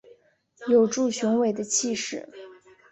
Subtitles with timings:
[0.67, 2.27] 有著雄伟的气势